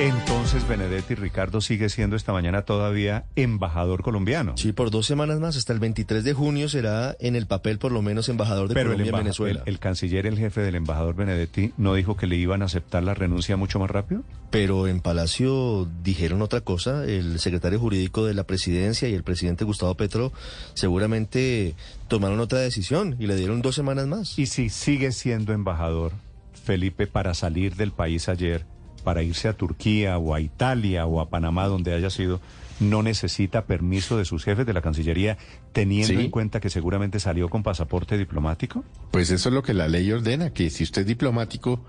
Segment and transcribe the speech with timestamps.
[0.00, 4.56] Entonces Benedetti Ricardo sigue siendo esta mañana todavía embajador colombiano.
[4.56, 7.92] Sí, por dos semanas más, hasta el 23 de junio será en el papel por
[7.92, 9.62] lo menos embajador de Pero Colombia en Venezuela.
[9.66, 13.02] El, el, canciller, el jefe del embajador Benedetti, ¿no dijo que le iban a aceptar
[13.02, 14.22] la renuncia mucho más rápido?
[14.48, 17.04] Pero en Palacio dijeron otra cosa.
[17.04, 20.32] El secretario jurídico de la presidencia y el presidente Gustavo Petro
[20.72, 21.74] seguramente
[22.08, 24.38] tomaron otra decisión y le dieron dos semanas más.
[24.38, 26.12] Y si sigue siendo embajador,
[26.54, 28.64] Felipe, para salir del país ayer
[29.00, 32.40] para irse a Turquía o a Italia o a Panamá, donde haya sido,
[32.78, 35.36] no necesita permiso de sus jefes de la Cancillería,
[35.72, 36.20] teniendo Sí.
[36.26, 38.84] en cuenta que seguramente salió con pasaporte diplomático?
[39.10, 41.84] Pues eso es lo que la ley ordena, que si usted es diplomático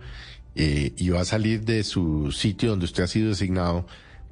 [0.55, 3.86] eh, y va a salir de su sitio donde usted ha sido designado,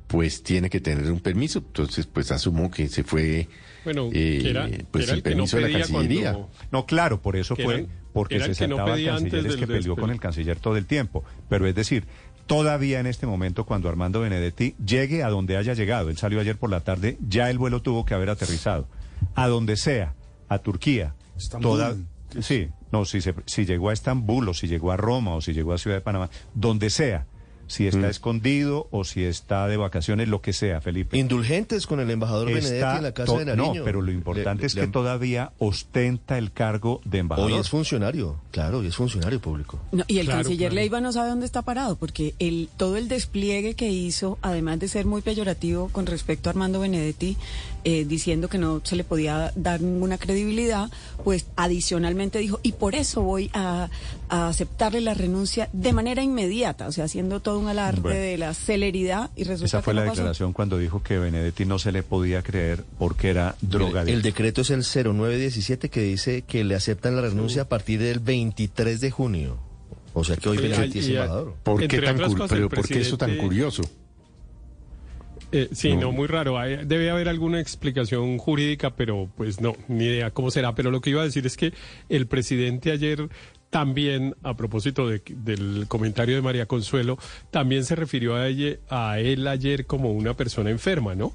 [0.08, 1.60] pues tiene que tener un permiso.
[1.60, 3.48] Entonces, pues asumo que se fue
[3.86, 6.32] Bueno, eh, que era, pues que era sin el que no permiso de la Cancillería.
[6.34, 6.50] cuando...
[6.72, 9.96] No, claro, por eso fue, era- porque era se que no cancilleres del que peleó
[9.96, 11.24] con el canciller todo el tiempo.
[11.48, 12.06] Pero es decir,
[12.50, 16.58] todavía en este momento, cuando Armando Benedetti llegue a donde haya llegado, él salió ayer
[16.58, 18.88] por la tarde, ya el vuelo tuvo que haber aterrizado.
[19.36, 20.16] A donde sea,
[20.50, 21.14] a Turquía.
[21.38, 21.72] Estambul.
[21.72, 21.96] Toda,
[22.42, 25.54] sí, no, si, se- si llegó a Estambul o si llegó a Roma o si
[25.54, 27.28] llegó a Ciudad de Panamá, donde sea.
[27.70, 28.10] Si está Mm.
[28.10, 31.18] escondido o si está de vacaciones, lo que sea, Felipe.
[31.18, 33.76] Indulgentes con el embajador Benedetti en la casa to- de Nariño.
[33.76, 37.52] No, pero lo importante Le- es le- que todavía ostenta el cargo de embajador.
[37.52, 39.80] Hoy es funcionario, claro, y es funcionario público.
[39.92, 40.76] No, y el Claro, canciller claro.
[40.82, 44.88] Leiva no sabe dónde está parado, porque el, todo el despliegue que hizo, además de
[44.88, 47.38] ser muy peyorativo con respecto a Armando Benedetti,
[47.84, 50.90] eh, diciendo que no se le podía dar ninguna credibilidad,
[51.24, 53.90] pues adicionalmente dijo, y por eso voy a,
[54.30, 58.20] a aceptarle la renuncia de manera inmediata, o sea, haciendo todo un alarde Bueno.
[58.20, 60.22] de la celeridad y resulta Esa fue que la no pasó.
[60.22, 64.14] declaración cuando dijo que Benedetti no se le podía creer porque era drogadicto.
[64.16, 68.20] el decreto es el 0917 que dice que le aceptan la renuncia a partir del
[68.20, 69.58] 23 de junio.
[70.14, 71.54] O sea que hoy Benedetti es embajador.
[71.64, 73.84] ¿Por qué tan cosas, pero por qué eso tan curioso?
[75.52, 76.02] Eh, sí, No.
[76.02, 76.12] no.
[76.12, 76.58] muy raro.
[76.86, 80.76] Debe haber alguna explicación jurídica, pero pues no, ni idea cómo será.
[80.76, 81.74] Pero lo que iba a decir es que
[82.10, 83.30] el presidente ayer
[83.70, 87.18] también, a propósito de- del comentario de María Consuelo,
[87.52, 91.34] también se refirió a, ella- a él ayer como una persona enferma, ¿no?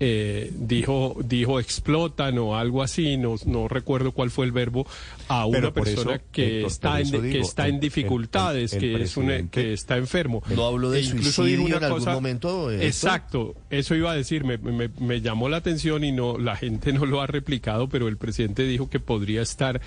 [0.00, 4.86] Eh, dijo, dijo explotan o algo así, no, no recuerdo cuál fue el verbo,
[5.28, 9.02] a una persona eso, que, está en, que digo, está en dificultades, el- el que,
[9.04, 10.42] es una, que está enfermo.
[10.50, 12.72] No de E incluso dijo una en algún cosa- momento.
[12.72, 16.92] Exacto, eso iba a decir, me, me- me llamó la atención y no la gente
[16.92, 19.80] no lo ha replicado, pero el presidente dijo que podría estar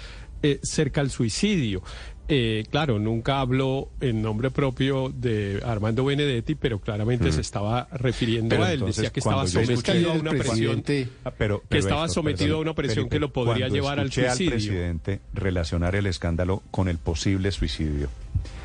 [0.43, 1.81] eh, cerca al suicidio.
[2.29, 8.49] Eh, claro, nunca habló en nombre propio de Armando Benedetti, pero claramente se estaba refiriendo
[8.49, 8.79] Pero a él.
[8.79, 10.83] entonces, Decía que estaba escuché sometido a una presión.
[11.23, 14.11] Ah, pero- que estaba sometido perdón, a una presión Felipe, que lo podría llevar al
[14.11, 14.51] suicidio.
[14.51, 18.09] al presidente relacionar el escándalo con el posible suicidio.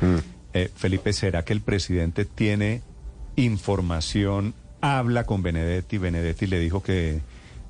[0.01, 0.17] Mm.
[0.55, 2.81] Eh, Felipe, ¿será que el presidente tiene
[3.37, 7.21] información, habla con Benedetti, Benedetti le dijo que,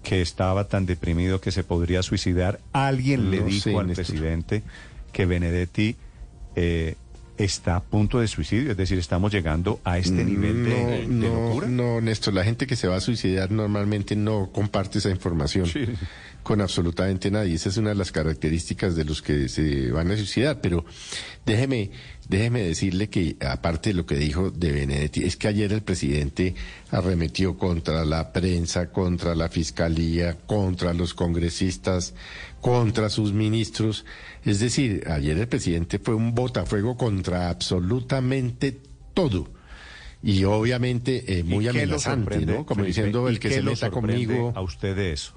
[0.03, 2.59] que estaba tan deprimido que se podría suicidar?
[2.73, 4.05] ¿Alguien le dijo al Néstor.
[4.05, 4.63] presidente
[5.11, 5.95] que Benedetti
[6.55, 6.95] eh,
[7.37, 8.71] está a punto de suicidio?
[8.71, 10.71] Es decir, estamos llegando a este nivel de,
[11.01, 11.67] de no, locura.
[11.67, 15.85] no, Néstor, la gente que se va a suicidar normalmente no comparte esa información Sí.
[16.43, 17.55] con absolutamente nadie.
[17.55, 20.59] Esa es una de las características de los que se van a suicidar.
[20.61, 20.85] Pero
[21.45, 21.89] déjeme,
[22.33, 26.55] déjeme decirle que, aparte de lo que dijo de Benedetti, es que ayer el presidente
[26.89, 32.15] arremetió contra la prensa, contra la fiscalía, contra los congresistas,
[32.59, 34.05] contra sus ministros.
[34.43, 38.79] Es decir, ayer el presidente fue un botafuego contra absolutamente
[39.13, 39.51] todo.
[40.23, 42.65] Y obviamente eh, muy ¿Y qué lo amenazante, ¿no?
[42.65, 42.87] Como Felipe?
[42.87, 44.53] diciendo ¿Y el que se meta conmigo.
[44.55, 45.33] A usted de eso.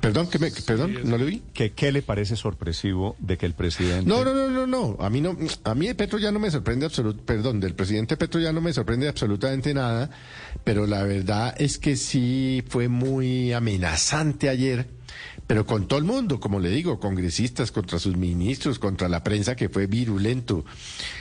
[0.00, 1.42] Perdón, ¿qué me- perdón, no le vi.
[1.52, 4.08] ¿Qué, ¿Qué le parece sorpresivo de que el presidente...
[4.08, 4.96] No, no, no, no, no.
[5.00, 8.16] A mí no, a mí de Petro ya no me sorprende absolut, perdón, del presidente
[8.16, 10.10] Petro ya no me sorprende absolutamente nada,
[10.62, 14.86] pero la verdad es que sí fue muy amenazante ayer,
[15.46, 19.54] pero con todo el mundo, como le digo, congresistas contra sus ministros, contra la prensa
[19.56, 20.64] que fue virulento,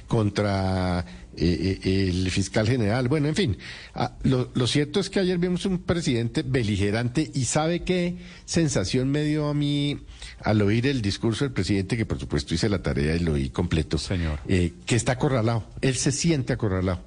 [0.08, 1.00] contra
[1.36, 3.58] eh, eh, el fiscal general, bueno, en fin.
[3.94, 8.16] Ah, lo, lo cierto es que ayer vimos un presidente beligerante y sabe qué
[8.46, 10.00] sensación me dio a mí
[10.42, 13.50] al oír el discurso del presidente, que por supuesto hice la tarea y lo oí
[13.50, 14.40] completo, Señor.
[14.48, 17.02] eh, que está acorralado, él se siente acorralado.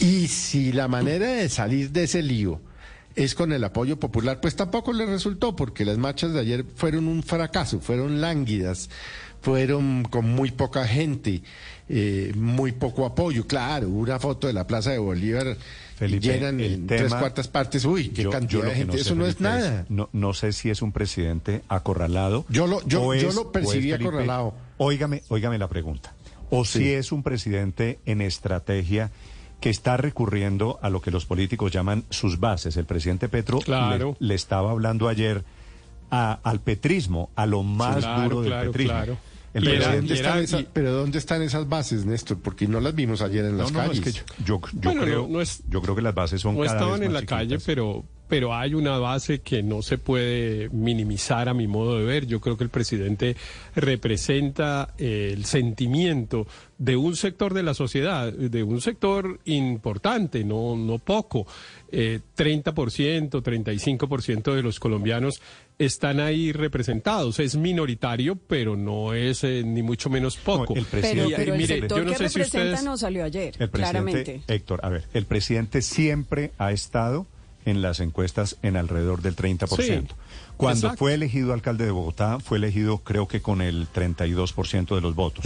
[0.00, 2.60] Y si la manera de salir de ese lío
[3.16, 7.06] es con el apoyo popular, pues tampoco le resultó, porque las marchas de ayer fueron
[7.08, 8.90] un fracaso, fueron lánguidas,
[9.40, 11.42] fueron con muy poca gente,
[11.88, 13.46] eh, muy poco apoyo.
[13.46, 15.56] Claro, una foto de la Plaza de Bolívar
[15.96, 17.84] Felipe, llenan en tema- tres cuartas partes.
[17.84, 18.96] Uy, qué Yo- cantidad yo de gente.
[18.96, 19.84] sé, Eso no es nada.
[19.88, 22.46] no, no sé si es un presidente acorralado.
[22.48, 24.54] Yo lo- yo- yo es- lo percibí Felipe, acorralado.
[24.78, 26.14] Óigame, óigame la pregunta.
[26.50, 29.10] O si es un presidente en estrategia
[29.64, 32.76] que está recurriendo a lo que los políticos llaman sus bases.
[32.76, 34.14] El presidente Petro Claro.
[34.20, 35.42] le, le estaba hablando ayer
[36.10, 38.92] a- al petrismo, a lo más Claro, duro del claro, petrismo.
[38.92, 39.16] claro.
[39.54, 42.40] El era- presidente ¿Dónde y están era- esa- y- pero ¿dónde están esas bases, Néstor?
[42.42, 43.98] Porque no las vimos ayer en las No, calles.
[44.00, 46.42] es que yo, yo- yo Bueno, creo, no- no es- yo creo que las bases
[46.42, 47.64] son no cada estaban vez en más la calle, chiquitas.
[47.64, 52.26] pero, pero hay una base que no se puede minimizar a mi modo de ver.
[52.26, 53.36] Yo creo que el presidente
[53.76, 60.76] representa eh, el sentimiento de un sector de la sociedad, de un sector importante, no,
[60.76, 61.46] no poco.
[61.92, 65.40] Eh, 30%, 35% de los colombianos
[65.78, 67.38] están ahí representados.
[67.38, 70.74] Es minoritario, pero no es eh, ni mucho menos poco.
[70.74, 72.96] No, el presidente- pero el mire, sector yo no que sé si representa ustedes- no
[72.96, 73.72] salió ayer, El presidente,
[74.10, 74.40] claramente.
[74.48, 77.28] Héctor, a ver, el presidente siempre ha estado
[77.64, 79.66] en las encuestas en alrededor del 30%.
[79.82, 80.14] Sí,
[80.56, 80.98] Cuando exacto.
[80.98, 85.44] fue elegido alcalde de Bogotá, fue elegido creo que con el 32% de los votos.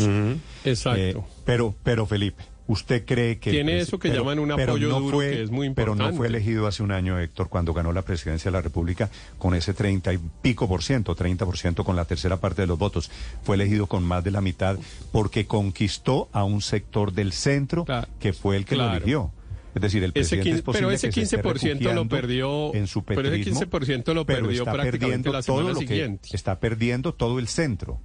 [0.65, 1.01] Exacto.
[1.01, 3.51] Eh, pero, pero Felipe, ¿usted cree que...
[3.51, 6.05] Tiene eso que pero- llaman un apoyo no duro, fue- que es muy Pero no
[6.05, 6.37] fue importante.
[6.39, 10.13] elegido hace un año, Héctor, cuando ganó la presidencia de la República con ese 30
[10.13, 13.11] y pico por ciento, 30 por ciento con la tercera parte de los votos.
[13.43, 14.77] Fue elegido con más de la mitad
[15.13, 17.87] porque conquistó a un sector del centro
[18.21, 19.31] que fue el que lo eligió.
[19.79, 22.09] Es decir, el Ese presidente 15 es posible pero ese que se esté 15% lo
[22.09, 26.29] perdió- en su pero ese petrismo, 15% lo perdió prácticamente la semana siguiente.
[26.33, 28.01] está perdiendo todo el centro.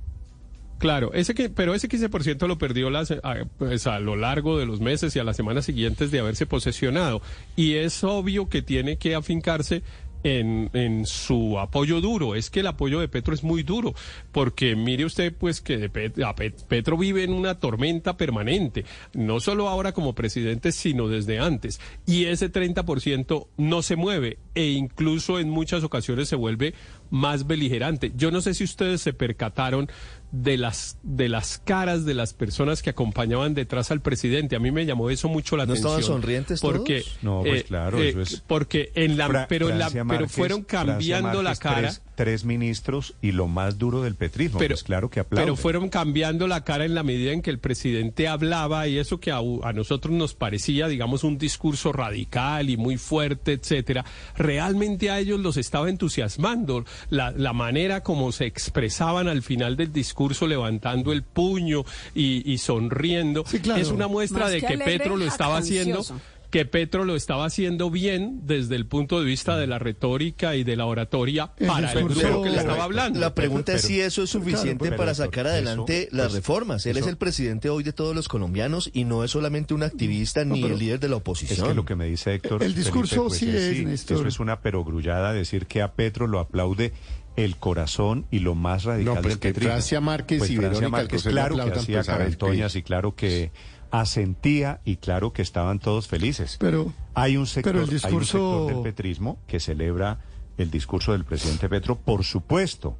[0.79, 4.65] Claro, ese que, pero ese 15% lo perdió las, a, pues, a lo largo de
[4.65, 7.21] los meses y a las semanas siguientes de haberse posesionado.
[7.55, 9.81] Y es obvio que tiene que afincarse
[10.23, 12.35] en, en su apoyo duro.
[12.35, 13.93] Es que el apoyo de Petro es muy duro,
[14.31, 20.13] porque mire usted pues que Petro vive en una tormenta permanente, no solo ahora como
[20.13, 21.79] presidente, sino desde antes.
[22.05, 26.73] Y ese 30% no se mueve e incluso en muchas ocasiones se vuelve
[27.09, 28.11] más beligerante.
[28.15, 29.89] Yo no sé si ustedes se percataron
[30.33, 34.55] de las de las caras de las personas que acompañaban detrás al presidente.
[34.55, 35.99] A mí me llamó eso mucho la ¿No atención.
[35.99, 37.17] estaban sonrientes porque todos?
[37.21, 41.43] No, pues claro, eso es- porque en la Fra- pero en la pero fueron cambiando
[41.43, 41.81] la cara.
[41.81, 44.57] Tres, tres ministros y lo más duro del petrismo.
[44.57, 45.45] Pero, pues claro que aplauden.
[45.45, 49.19] pero fueron cambiando la cara en la medida en que el presidente hablaba y eso
[49.19, 54.03] que a, a nosotros nos parecía, digamos, un discurso radical y muy fuerte, etcétera,
[54.35, 56.85] realmente a ellos los estaba entusiasmando.
[57.11, 61.83] La, la manera como se expresaban al final del discurso, levantando el puño
[62.15, 63.81] y, y sonriendo, Sí, claro.
[63.81, 66.01] es una muestra Más de que que alegre, Petro lo estaba haciendo
[66.49, 70.63] que Petro lo estaba haciendo bien desde el punto de vista de la retórica y
[70.63, 73.19] de la oratoria El para el discurso- grupo que le estaba hablando.
[73.19, 76.85] La pregunta es si eso es suficiente para sacar eso, adelante las reformas.
[76.85, 80.45] Él es el presidente hoy de todos los colombianos y no es solamente un activista
[80.45, 81.67] ni el líder de la Es oposición.
[81.69, 82.61] que lo que me dice Héctor.
[82.61, 84.17] El discurso Felipe, pues, sí es, Néstor.
[84.19, 86.93] Eso es una perogrullada decir que a Petro lo aplaude
[87.35, 89.53] el corazón y lo más radical No, pues que.
[89.53, 93.51] Francia Márquez Pues y Francia Verónica Márquez, claro que hacía pues, carantoñas y claro que
[93.91, 96.57] asentía y claro que estaban todos felices.
[96.59, 100.19] Pero- hay un sector, pero el hay un sector discurso- del petrismo que celebra
[100.57, 102.97] el discurso del presidente Petro, por supuesto.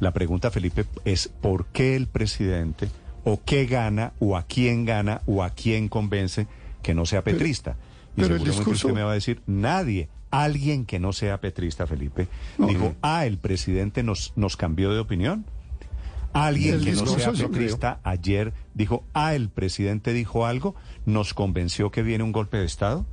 [0.00, 2.88] La pregunta, Felipe, es ¿por qué el presidente
[3.24, 6.46] o qué gana o a quién gana o a quién convence
[6.82, 7.76] que no sea petrista?
[8.16, 11.40] y pero el seguramente discurso- usted me va a decir, nadie, alguien que no sea
[11.40, 12.28] petrista, Felipe,
[12.58, 12.94] No, dijo, no.
[13.02, 15.44] ah, el presidente nos, nos cambió de opinión.
[16.34, 20.74] Alguien que no sea petrista ayer dijo, ah, el presidente dijo algo,
[21.06, 23.06] nos convenció que viene un golpe de Estado.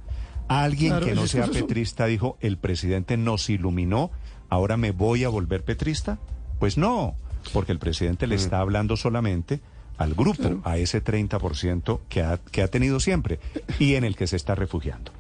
[0.48, 4.12] Alguien Claro, que no sea petrista dijo, el presidente nos iluminó,
[4.50, 6.20] ahora me voy a volver petrista.
[6.60, 7.16] Pues no,
[7.54, 8.30] porque el presidente Mm.
[8.30, 9.62] le está hablando solamente
[9.98, 13.40] al grupo, a ese 30% que ha, que ha tenido siempre
[13.80, 15.12] y en el que se está refugiando.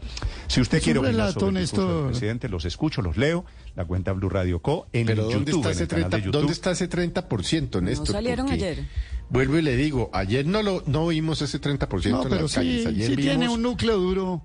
[0.47, 2.07] Si usted Es quiere un relato, sobre del Néstor.
[2.07, 4.87] presidente, los escucho, los leo, la cuenta Blue Radio Co.
[4.93, 6.39] en Pero ¿dónde YouTube, está, en ese el canal 30, de YouTube.
[6.39, 8.07] ¿dónde está ese 30%, Néstor?
[8.07, 8.85] salieron Porque ayer.
[9.29, 12.51] Vuelvo y le digo, ayer no lo no vimos ese 30% No, en pero las
[12.51, 12.85] sí, calles.
[12.85, 14.43] Ayer sí tiene vimos- un núcleo duro.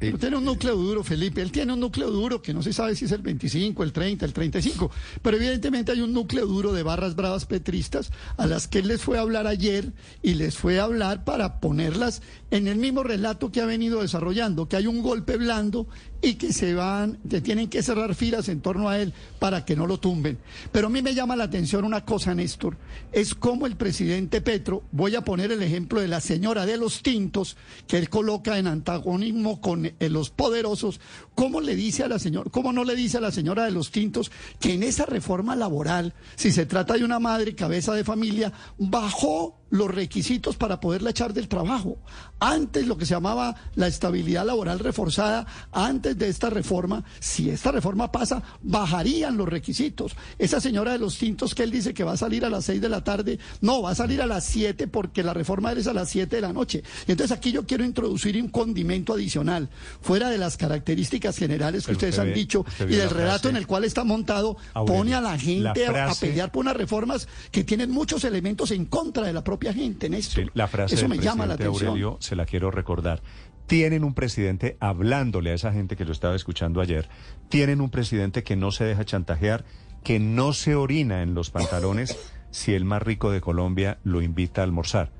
[0.00, 1.42] Tiene un núcleo duro, Felipe.
[1.42, 4.24] Él tiene un núcleo duro que no se sabe si es el 25, el 30,
[4.24, 4.90] el 35.
[5.20, 9.02] Pero evidentemente hay un núcleo duro de barras bravas petristas a las que él les
[9.02, 9.92] fue a hablar ayer
[10.22, 14.68] y les fue a hablar para ponerlas en el mismo relato que ha venido desarrollando,
[14.68, 15.86] que hay un golpe blando
[16.22, 19.76] y que se van, que tienen que cerrar filas en torno a él para que
[19.76, 20.38] no lo tumben.
[20.72, 22.76] Pero a mí me llama la atención una cosa, Néstor,
[23.12, 27.02] es como el presidente Petro, voy a poner el ejemplo de la señora de los
[27.02, 31.00] tintos, que él coloca en antagonismo con los poderosos,
[31.34, 33.90] ¿cómo le dice a la señora, cómo no le dice a la señora de los
[33.90, 38.52] tintos que en esa reforma laboral, si se trata de una madre cabeza de familia,
[38.78, 41.98] bajó los requisitos para poderla echar del trabajo.
[42.40, 47.70] Antes lo que se llamaba la estabilidad laboral reforzada, antes de esta reforma, si esta
[47.70, 50.16] reforma pasa, bajarían los requisitos.
[50.38, 52.80] Esa señora de los tintos que él dice que va a salir a las seis
[52.80, 55.92] de la tarde, no, va a salir a las siete porque la reforma es a
[55.92, 56.82] las siete de la noche.
[57.06, 59.68] Entonces aquí yo quiero introducir un condimento adicional,
[60.00, 63.08] fuera de las características generales que Pero ustedes usted han ve- dicho y del la
[63.08, 63.48] relato frase.
[63.50, 67.28] en el cual está montado, Aurelio, pone a la gente a- pelear por unas reformas
[67.50, 70.44] que tienen muchos elementos en contra de la propia gente, Néstor.
[70.44, 71.88] Sí, la frase Eso del me llama la atención.
[71.90, 73.22] Aurelio se la quiero recordar.
[73.66, 77.08] Tienen un presidente hablándole a esa gente que lo estaba escuchando ayer.
[77.48, 79.64] Tienen un presidente que no se deja chantajear,
[80.02, 82.18] que no se orina en los pantalones
[82.50, 85.12] si el más rico de Colombia lo invita a almorzar.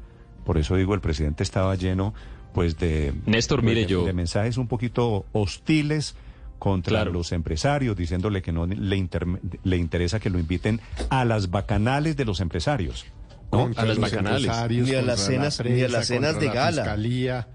[0.44, 2.12] Por eso digo, el presidente estaba lleno
[2.52, 6.16] pues de Néstor, pues, mire, de- yo- de mensajes un poquito hostiles
[6.58, 7.12] contra Claro.
[7.12, 9.26] los empresarios, diciéndole que no le, inter-
[9.62, 13.06] le interesa que lo inviten a las bacanales de los empresarios.
[13.52, 13.70] ¿No?
[13.76, 14.42] A las los bacanales.
[14.42, 15.16] Ni a las contra la
[15.50, 16.82] cenas- ni a las cenas de la gala.
[16.82, 17.48] fiscalía.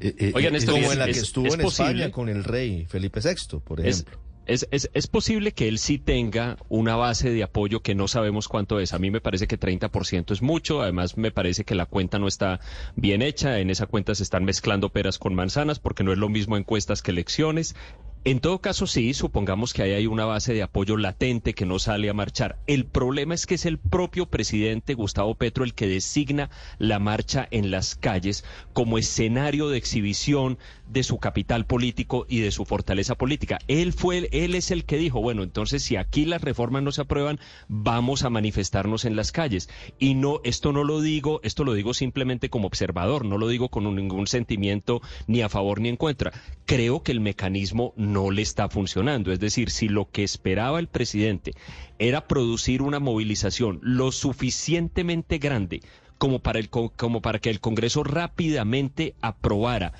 [0.00, 1.90] Eh, eh, Oigan, eh, esto Como es- en la que es- estuvo es en posible.
[1.92, 4.18] España con el rey Felipe VI, por Es, ejemplo.
[4.46, 8.48] es, es, es posible que él sí tenga una base de apoyo que no sabemos
[8.48, 8.94] cuánto es.
[8.94, 10.80] A mí me parece que 30% es mucho.
[10.82, 12.60] Además, me parece que la cuenta no está
[12.96, 13.58] bien hecha.
[13.58, 17.02] En esa cuenta se están mezclando peras con manzanas porque no es lo mismo encuestas
[17.02, 17.76] que elecciones.
[18.22, 21.78] En todo caso, sí, supongamos que ahí hay una base de apoyo latente que no
[21.78, 22.58] sale a marchar.
[22.66, 27.48] El problema es que es el propio presidente Gustavo Petro el que designa la marcha
[27.50, 33.14] en las calles como escenario de exhibición de su capital político y de su fortaleza
[33.14, 33.58] política.
[33.68, 37.00] Él fue, él es el que dijo, bueno, entonces si aquí las reformas no se
[37.00, 39.70] aprueban, vamos a manifestarnos en las calles.
[39.98, 43.70] Y no, esto no lo digo, esto lo digo simplemente como observador, no lo digo
[43.70, 46.32] con ningún sentimiento ni a favor ni en contra.
[46.66, 49.32] Creo que el mecanismo no le está funcionando.
[49.32, 51.52] Es decir, si lo que esperaba el presidente
[51.98, 55.80] era producir una movilización lo suficientemente grande
[56.18, 59.92] como para, el, co- como para que el Congreso rápidamente aprobara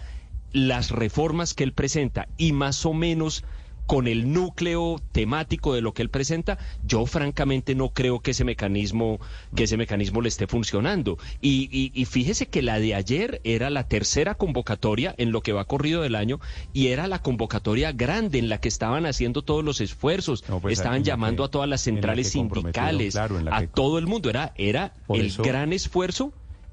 [0.52, 3.44] las reformas que él presenta y más o menos
[3.90, 8.44] con el núcleo temático de lo que él presenta, yo francamente no creo que ese
[8.44, 9.18] mecanismo,
[9.56, 11.18] que ese mecanismo le esté funcionando.
[11.40, 15.52] Y, y- y fíjese que la de ayer era la tercera convocatoria en lo que
[15.52, 16.38] va corrido del año
[16.72, 20.78] y era la convocatoria grande en la que estaban haciendo todos los esfuerzos, No, pues,
[20.78, 24.52] estaban la llamando que- a todas las centrales sindicales, claro, a todo el mundo, era,
[24.56, 26.32] era el gran esfuerzo.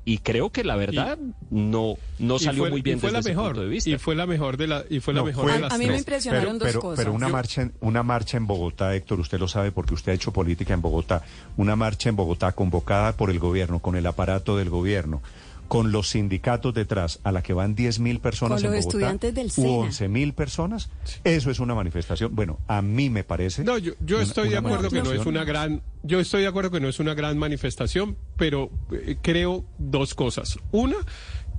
[0.09, 1.17] Y creo que la verdad
[1.49, 3.89] no, no salió fue- muy bien y fue desde la ese mejor, punto de vista.
[3.89, 5.73] Y fue la mejor de la, y fue la No, mejor fue- de A- las
[5.73, 6.97] a mí me impresionaron pero, dos pero, cosas.
[7.03, 10.13] Pero una Yo- marcha, en, una marcha en Bogotá, Héctor, usted lo sabe porque usted
[10.13, 11.23] ha hecho política en Bogotá.
[11.57, 15.21] Una marcha en Bogotá convocada por el gobierno, con el aparato del gobierno,
[15.67, 18.97] con los sindicatos detrás, a la que van 10 mil personas Con en los Bogotá,
[18.97, 19.69] estudiantes del u SENA.
[19.69, 20.89] 11 mil personas,
[21.24, 22.36] eso es una manifestación.
[22.36, 23.63] Bueno, a mí me parece.
[23.63, 26.47] No, yo, yo una- estoy de acuerdo que no es una gran, yo estoy de
[26.47, 30.57] acuerdo que no es una gran manifestación, pero eh, creo dos cosas.
[30.71, 30.95] Una,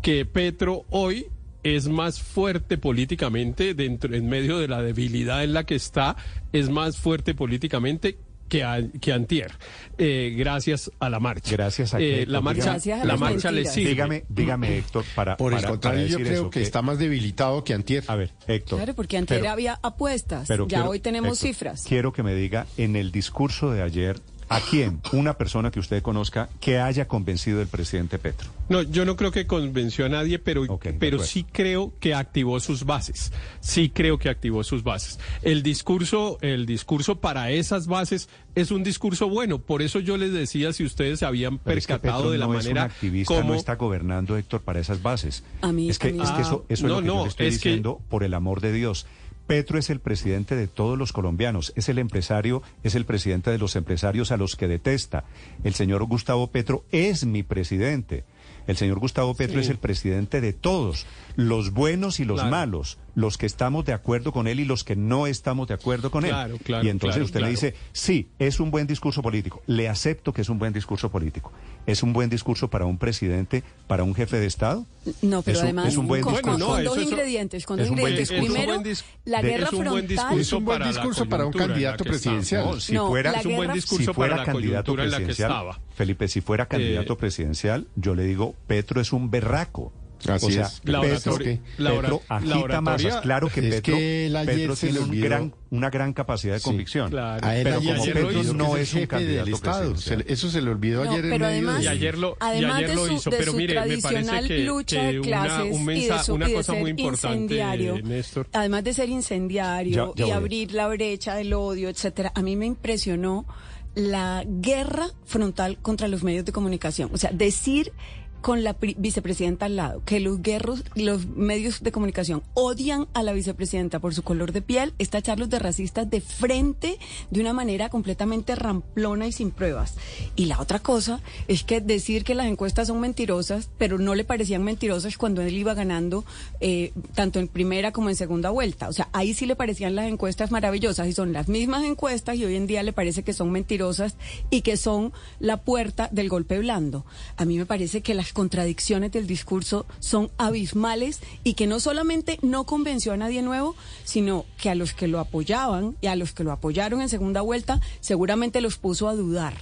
[0.03, 1.27] que Petro hoy
[1.65, 6.17] es más fuerte políticamente dentro en medio de la debilidad en la que está,
[6.53, 8.17] es más fuerte políticamente
[8.49, 9.53] que, a- que antier,
[9.99, 11.53] eh, gracias a la marcha.
[11.53, 13.91] Gracias a Eh, la marcha, Gracias a la marcha le sirve.
[13.91, 15.37] Dígame, dígame, Héctor, para.
[15.37, 18.05] Por el para- contrario, para yo creo eso, que, está más debilitado que antier.
[18.09, 18.79] A ver, Héctor.
[18.79, 20.47] Claro, porque antes pero- había apuestas.
[20.49, 21.85] pero ya quiero- hoy tenemos Héctor, cifras.
[21.87, 25.01] Quiero que me diga en el discurso de ayer, ¿a quién?
[25.13, 28.49] Una persona que usted conozca que haya convencido el presidente Petro.
[28.69, 30.65] No, yo no creo que convenció a nadie, pero,
[30.99, 33.33] pero sí creo que activó sus bases.
[33.61, 35.19] Sí creo que activó sus bases.
[35.43, 39.59] El discurso, el discurso para esas bases es un discurso bueno.
[39.59, 42.39] Por eso yo les decía si ustedes se habían Pero es que percatado Petro de
[42.39, 45.45] la no manera es un activista, como no está gobernando, Héctor, para esas bases.
[45.63, 47.15] A mí- es que, a mí- es que eso, eso es no, lo que yo
[47.15, 49.07] no, le estoy es que- diciendo, por el amor de Dios.
[49.49, 53.57] Petro es el presidente de todos los colombianos, es el empresario, es el presidente de
[53.59, 55.25] los empresarios a los que detesta.
[55.65, 58.25] El señor Gustavo Petro es mi presidente.
[58.67, 62.51] El señor Gustavo Petro es el presidente de todos, los buenos y los Claro.
[62.51, 66.11] malos, los que estamos de acuerdo con él y los que no estamos de acuerdo
[66.11, 66.61] con Claro, él.
[66.63, 69.63] claro, y entonces usted me dice, sí, es un buen discurso político.
[69.67, 71.51] Le acepto que es un buen discurso político.
[71.89, 74.85] ¿Es un buen discurso para un presidente, para un jefe de Estado?
[75.23, 76.59] No, pero Es un- además es un buen con, discurso.
[76.59, 78.39] con- con no, dos eso- ingredientes, con dos buen ingredientes.
[78.39, 80.39] Primero, dis- la de- guerra frontal.
[80.39, 82.65] Es un buen discurso para un candidato presidencial.
[82.67, 84.85] No, si No, fuera, la es un buen guerra- discurso si fuera para la candidato
[84.93, 85.81] coyuntura en la que presidencial, estaba.
[85.95, 89.91] Felipe, si fuera candidato Eh, presidencial, yo le digo, Petro es un berraco.
[90.27, 90.81] Así o sea, es.
[90.81, 91.39] Petro,
[91.77, 93.17] Petro agita masas.
[93.23, 97.11] Claro que Es Petro, que tiene un gran, una gran capacidad de Sí, convicción.
[97.11, 97.47] claro.
[97.47, 99.97] A él Pero ayer como Petro no es un jefe del candidato Estado.
[99.97, 101.85] Se eso se le olvidó No, ayer en pero medio además- de...
[101.85, 103.99] Y ayer lo, y Además ayer de lo su- hizo, de pero su mire, me
[103.99, 106.73] parece que, lucha que de clases una, un y de mensa- su- una y cosa
[106.73, 108.49] ser muy importante, incendiario, Néstor.
[108.53, 112.57] además de ser incendiario Ya- ya y abrir la brecha del odio, etcétera, a mí
[112.57, 113.47] me impresionó
[113.95, 117.11] la guerra frontal contra los medios de comunicación.
[117.13, 117.93] O sea, decir
[118.41, 123.33] con la vicepresidenta al lado, que los guerros, los medios de comunicación odian a la
[123.33, 126.99] vicepresidenta por su color de piel, está echarlos de racistas de frente
[127.31, 129.95] de una manera completamente ramplona y sin pruebas.
[130.37, 134.25] Y la otra cosa es que decir que las encuestas son mentirosas, pero no le
[134.25, 136.25] parecían mentirosas cuando él iba ganando
[136.61, 138.89] eh, tanto en primera como en segunda vuelta.
[138.89, 142.45] O sea, ahí sí le parecían las encuestas maravillosas y son las mismas encuestas y
[142.45, 144.17] hoy en día le parece que son mentirosas
[144.51, 147.05] y que son la puerta del golpe blando.
[147.37, 152.39] A mí me parece que las contradicciones del discurso son abismales y que no solamente
[152.43, 156.33] no convenció a nadie nuevo, sino que a los que lo apoyaban y a los
[156.33, 159.55] que lo apoyaron en segunda vuelta seguramente los puso a dudar.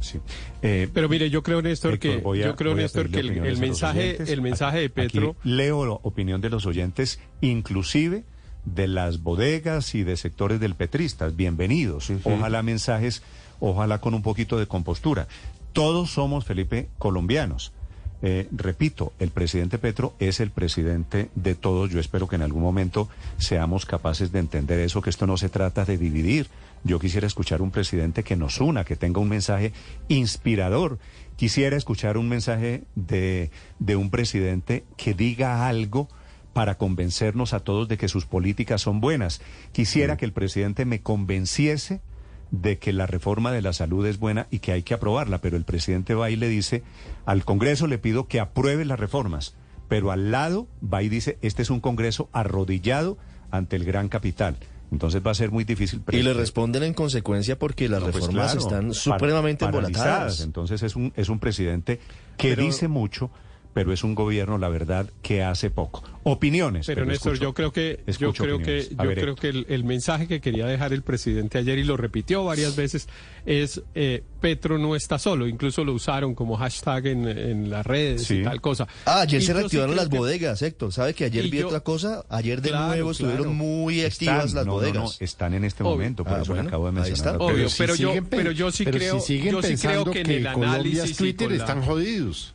[0.00, 0.20] Sí.
[0.62, 4.78] Eh, pero mire, yo creo Néstor que yo creo Néstor que el, mensaje el mensaje
[4.78, 8.24] de Petro leo la opinión de los oyentes, inclusive
[8.64, 11.34] de las bodegas y de sectores del petristas.
[11.34, 12.10] Bienvenidos.
[12.24, 13.22] Ojalá mensajes,
[13.60, 15.26] ojalá con un poquito de compostura.
[15.72, 17.72] Todos somos Felipe colombianos.
[18.20, 21.90] Eh, repito, el presidente Petro es el presidente de todos.
[21.90, 23.08] Yo espero que en algún momento
[23.38, 26.48] seamos capaces de entender eso, que esto no se trata de dividir.
[26.84, 29.72] Yo quisiera escuchar un presidente que nos una, que tenga un mensaje
[30.08, 30.98] inspirador.
[31.36, 36.08] Quisiera escuchar un mensaje de, de un presidente que diga algo
[36.52, 39.40] para convencernos a todos de que sus políticas son buenas.
[39.70, 42.00] Quisiera que el presidente me convenciese
[42.50, 45.56] de que la reforma de la salud es buena y que hay que aprobarla, pero
[45.56, 46.82] el presidente va y le dice,
[47.26, 49.54] al Congreso le pido que apruebe las reformas,
[49.88, 53.18] pero al lado va y dice, este es un Congreso arrodillado
[53.50, 54.56] ante el gran capital.
[54.90, 56.02] Entonces va a ser muy difícil.
[56.10, 60.40] Y le responden en consecuencia porque las pues reformas están supremamente embolatadas.
[60.40, 62.00] Entonces es un, es un presidente
[62.38, 63.30] que dice mucho,
[63.78, 66.02] pero es un gobierno, la verdad, que hace poco.
[66.24, 66.84] Opiniones.
[66.84, 70.66] Pero, Néstor, yo creo que yo creo que yo creo que el, mensaje que quería
[70.66, 73.08] dejar el presidente ayer y lo repitió varias veces
[73.46, 75.46] es eh, Petro no está solo.
[75.46, 78.88] Incluso lo usaron como hashtag en, las redes y tal cosa.
[79.06, 80.92] Ah, ayer se reactivaron las bodegas, Héctor.
[80.92, 82.24] ¿Sabe que ayer vi otra cosa?
[82.30, 84.94] Ayer de nuevo estuvieron muy activas las bodegas.
[84.96, 87.36] No, no, están en este momento, por ah, eso acabo de mencionar.
[87.38, 89.38] Obvio, pero, yo, pero yo sí creo, yo sí
[89.76, 92.54] creo que, en el análisis Twitter están jodidos.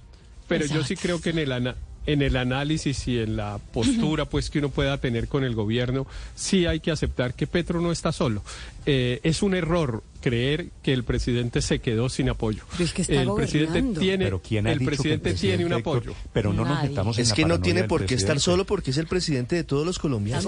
[0.60, 4.50] Pero yo sí creo que en el, en el análisis y en la postura pues
[4.50, 6.06] que uno pueda tener con el gobierno,
[6.36, 8.44] sí hay que aceptar que Petro no está solo.
[8.86, 12.64] Eh, es un error creer que el presidente se quedó sin apoyo.
[12.80, 14.32] el presidente tiene,
[14.72, 16.14] el presidente tiene un apoyo.
[16.32, 19.08] Pero no nos metamos Es que no tiene por qué estar solo porque es el
[19.08, 20.46] presidente de todos los colombianos.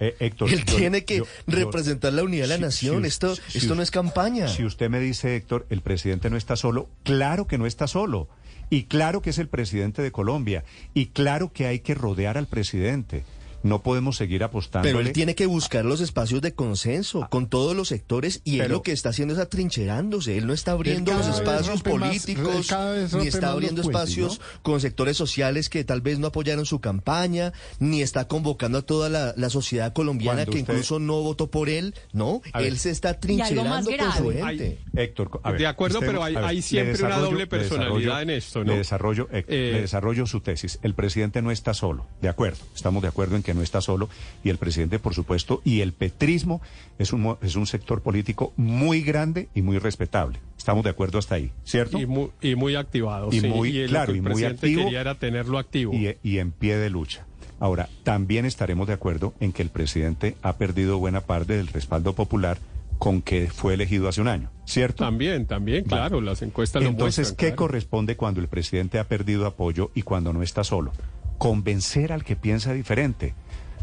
[0.00, 3.04] Eh, Héctor, Él tiene que representar la unidad de la nación.
[3.04, 4.48] esto esto no es campaña.
[4.48, 8.28] Si usted me dice, Héctor, el presidente no está solo, claro que no está solo.
[8.70, 10.64] Y claro que es el presidente de Colombia.
[10.94, 13.24] Y claro que hay que rodear al presidente.
[13.62, 14.86] No podemos seguir apostando.
[14.86, 18.70] Pero él tiene que buscar los espacios de consenso con todos los sectores y él
[18.70, 20.38] lo que está haciendo es atrincherándose.
[20.38, 22.68] Él no está abriendo los espacios políticos
[23.14, 28.02] ni está abriendo espacios con sectores sociales que tal vez no apoyaron su campaña, ni
[28.02, 31.94] está convocando a toda la, sociedad colombiana que incluso no votó por él.
[32.12, 34.78] No, él se está trincherando con su gente.
[34.94, 38.72] Héctor, de acuerdo, pero hay, siempre una doble personalidad en esto, ¿no?
[38.72, 40.78] Le desarrollo, le eh, desarrollo su tesis.
[40.82, 42.06] El presidente no está solo.
[42.22, 44.08] De acuerdo, estamos de acuerdo en que no está solo,
[44.44, 46.60] y el presidente, por supuesto, y el petrismo
[46.98, 50.38] es un, es un sector político muy grande y muy respetable.
[50.56, 51.98] Estamos de acuerdo hasta ahí, ¿cierto?
[51.98, 54.84] Y muy, y muy activado, y muy, claro, y muy activo.
[54.84, 55.92] quería era tenerlo activo.
[55.94, 57.26] Y, y en pie de lucha.
[57.58, 62.14] Ahora, también estaremos de acuerdo en que el presidente ha perdido buena parte del respaldo
[62.14, 62.58] popular
[63.00, 65.04] con que fue elegido hace un año, ¿cierto?
[65.04, 69.90] También, también, claro, las encuestas lo Entonces, ¿qué corresponde cuando el presidente ha perdido apoyo
[69.94, 70.92] y cuando no está solo?
[71.40, 73.34] Convencer al que piensa diferente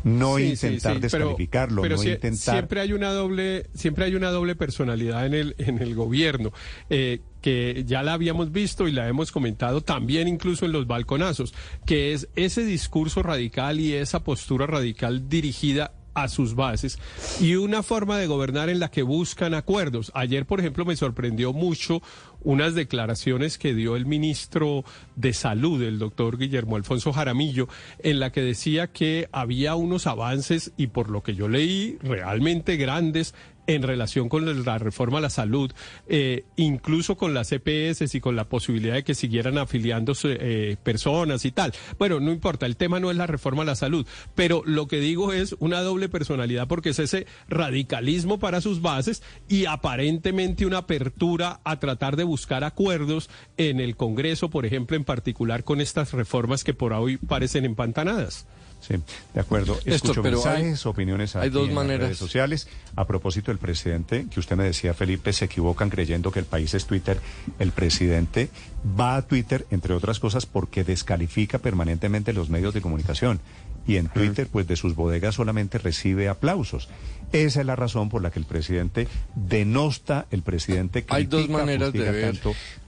[0.03, 2.55] no intentar descalificarlo, no intentar.
[2.55, 6.53] Siempre hay una doble, siempre hay una doble personalidad en el en el gobierno.
[6.89, 11.53] Eh, que ya la habíamos visto y la hemos comentado también incluso en los balconazos,
[11.85, 16.97] que es ese discurso radical y esa postura radical dirigida a sus bases
[17.39, 20.11] y una forma de gobernar en la que buscan acuerdos.
[20.15, 22.01] Ayer, por ejemplo, me sorprendió mucho
[22.41, 24.83] unas declaraciones que dio el ministro
[25.15, 27.67] de Salud, el doctor Guillermo Alfonso Jaramillo,
[27.99, 32.77] en la que decía que había unos avances y por lo que yo leí, realmente
[32.77, 33.33] grandes
[33.67, 35.71] en relación con la reforma a la salud,
[36.07, 41.45] eh, incluso con las EPS y con la posibilidad de que siguieran afiliándose eh, personas
[41.45, 41.73] y tal.
[41.99, 44.99] Bueno, no importa, el tema no es la reforma a la salud, pero lo que
[44.99, 50.79] digo es una doble personalidad porque es ese radicalismo para sus bases y aparentemente una
[50.79, 56.13] apertura a tratar de buscar acuerdos en el Congreso, por ejemplo, en particular con estas
[56.13, 58.47] reformas que por hoy parecen empantanadas.
[58.79, 58.95] Sí,
[59.33, 59.77] de acuerdo.
[59.85, 62.03] Escucho mensajes, opiniones hay dos en maneras.
[62.07, 62.67] redes sociales.
[62.95, 66.73] A propósito del presidente, que usted me decía, Felipe, se equivocan creyendo que el país
[66.73, 67.19] es Twitter.
[67.59, 68.49] El presidente
[68.97, 73.41] va a Twitter, entre otras cosas, porque descalifica permanentemente los medios de comunicación.
[73.85, 76.89] Y en Twitter, pues de sus bodegas solamente recibe aplausos.
[77.31, 81.49] Esa es la razón por la que el presidente denosta, el presidente critica, Hay dos
[81.49, 82.39] maneras de ver.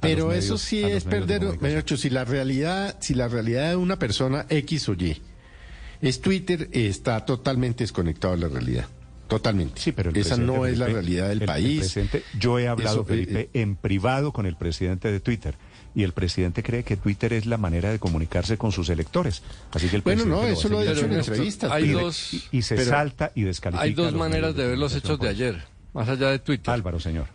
[0.02, 1.42] Pero eso medios- sí es perder,
[1.98, 5.22] si la realidad, si la realidad de una persona X o Y
[6.02, 8.86] es Twitter, está totalmente desconectado de la realidad.
[9.28, 9.80] Totalmente.
[9.80, 11.96] Sí, pero el Esa no es la realidad del el- el país.
[12.40, 15.56] yo he hablado, Eso, eh, Felipe, eh, en privado con el presidente de Twitter.
[15.96, 19.42] Y el presidente cree que Twitter es la manera de comunicarse con sus electores.
[19.72, 21.72] Así que el Bueno, presidente no, eso lo ha dicho en entrevistas.
[21.72, 23.84] Hay Y- dos- y, y se pero- salta y descalifica.
[23.84, 26.72] Hay dos maneras de ver los hechos de ayer, más allá de Twitter.
[26.74, 27.26] Álvaro, señor.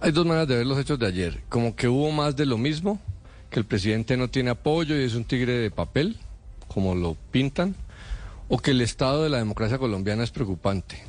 [0.00, 1.42] Hay dos maneras de ver los hechos de ayer.
[1.48, 3.00] Como que hubo más de lo mismo,
[3.50, 6.16] que el presidente no tiene apoyo y es un tigre de papel,
[6.72, 7.74] como lo pintan,
[8.48, 11.02] o que el estado de la democracia colombiana es preocupante.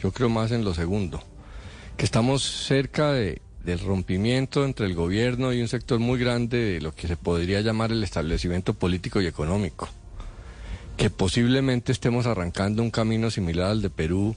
[0.00, 1.22] Yo creo más en lo segundo,
[1.96, 6.80] que estamos cerca de- del rompimiento entre el gobierno y un sector muy grande de
[6.80, 9.88] lo que se podría llamar el establecimiento político y económico.
[10.96, 14.36] Que posiblemente estemos arrancando un camino similar al de Perú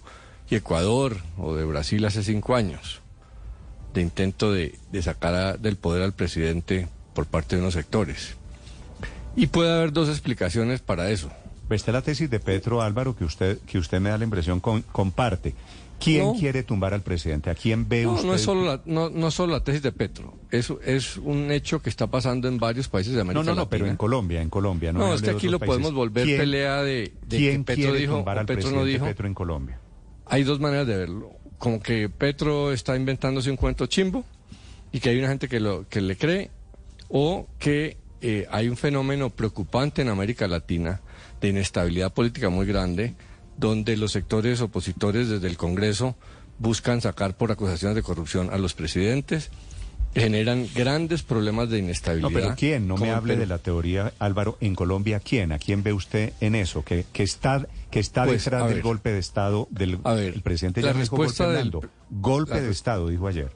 [0.49, 3.01] y Ecuador o de Brasil hace cinco años
[3.93, 8.35] de intento de, de sacar del poder al presidente por parte de unos sectores.
[9.35, 11.29] Y puede haber dos explicaciones para eso.
[11.69, 14.59] Esta es la tesis de Petro Álvaro que usted, que usted me da la impresión
[14.59, 15.53] con- comparte.
[16.01, 16.33] ¿Quién No.
[16.33, 17.49] quiere tumbar al presidente?
[17.51, 18.27] ¿A quién ve No, usted?
[18.27, 21.51] no es solo la, no, no es solo la tesis de Petro, es, es un
[21.51, 23.69] hecho que está pasando en varios países de América No, no, no, Latina.
[23.69, 24.91] pero en Colombia, en Colombia.
[24.91, 25.75] No, No, es que aquí lo países.
[25.77, 28.79] podemos volver ¿Quién- pelea de, de ¿Quién que Petro quiere dijo tumbar al Petro presidente
[28.79, 29.05] no dijo.
[29.05, 29.79] Petro en Colombia?
[30.25, 31.29] Hay dos maneras de verlo.
[31.59, 34.25] Como que Petro está inventándose un cuento chimbo
[34.91, 36.49] y que hay una gente que, lo, que le cree,
[37.09, 41.01] o que eh, hay un fenómeno preocupante en América Latina
[41.39, 43.15] de inestabilidad política muy grande,
[43.57, 46.15] donde los sectores opositores desde el Congreso
[46.59, 49.49] buscan sacar por acusaciones de corrupción a los presidentes,
[50.13, 52.29] generan grandes problemas de No, inestabilidad.
[52.33, 52.87] pero ¿quién?
[52.87, 55.51] No me hable de la teoría, Álvaro, en Colombia, ¿quién?
[55.53, 56.83] ¿A quién ve usted en eso?
[56.83, 58.83] Que, que está, que está Pues, detrás del ver.
[58.83, 61.71] golpe de Estado del A ver, el presidente la no respuesta del-.
[62.09, 63.51] Golpe la de Estado, dijo ayer.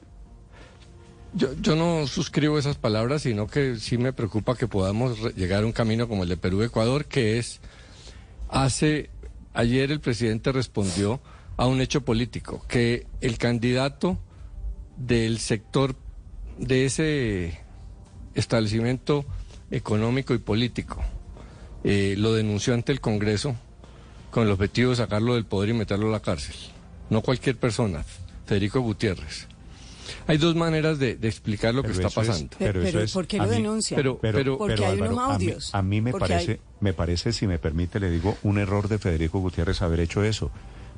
[1.36, 5.66] Yo, yo no suscribo esas palabras, sino que sí me preocupa que podamos llegar a
[5.66, 7.60] un camino como el de Perú-Ecuador, que es,
[8.48, 9.10] hace,
[9.52, 11.20] ayer el presidente respondió
[11.58, 14.18] a un hecho político, que el candidato
[14.96, 15.94] del sector
[16.56, 17.60] de ese
[18.34, 19.26] establecimiento
[19.70, 21.02] económico y político
[21.84, 23.56] eh, lo denunció ante el Congreso
[24.30, 26.56] con el objetivo de sacarlo del poder y meterlo a la cárcel.
[27.10, 28.06] No cualquier persona,
[28.46, 29.48] Federico Gutiérrez.
[30.26, 32.50] Hay dos maneras de, de explicar lo que está es- pasando.
[32.58, 33.96] pero Pero, eso es- ¿por qué a lo mí- denuncia?
[33.96, 35.74] pero- Pero, Porque pero, hay Álvaro, unos a mí- audios.
[35.74, 38.88] A mí, me Porque parece, hay- me parece, si me permite, le digo, un error
[38.88, 40.50] de Federico Gutiérrez haber hecho eso.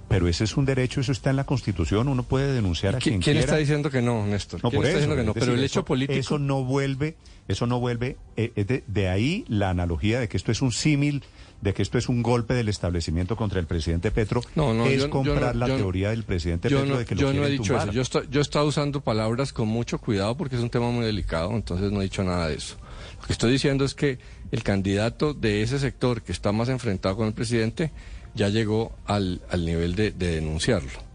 [0.09, 3.03] Pero ese es un derecho, eso está en la Constitución, uno puede denunciar a ¿Qui-
[3.03, 3.40] quien ¿Quién quiera.
[3.40, 4.62] está diciendo que no, Néstor?
[4.64, 5.07] No, ¿Quién por está eso.
[5.11, 5.33] diciendo que no?
[5.33, 6.18] es Pero el hecho eso- político...
[6.18, 7.16] Eso no vuelve,
[7.47, 10.73] eso no vuelve, eh, es de, de ahí la analogía de que esto es un
[10.73, 11.23] símil,
[11.61, 14.99] de que esto es un golpe del establecimiento contra el presidente Petro, No, no, es
[15.01, 17.44] yo- yo comprar no- la yo teoría del presidente Petro de que lo yo no
[17.44, 17.88] he dicho tumbar.
[17.88, 17.92] eso.
[17.94, 21.05] Yo, estoy- yo he estado usando palabras con mucho cuidado porque es un tema muy
[21.05, 22.77] delicado, entonces no he dicho nada de eso.
[23.21, 24.18] Lo que estoy diciendo es que
[24.53, 27.90] el candidato de ese sector que está más enfrentado con el presidente
[28.38, 31.07] ya llegó al, al nivel de, de denunciarlo.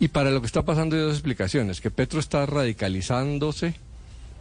[0.00, 3.74] Y para lo que está pasando hay dos explicaciones, que Petro está radicalizándose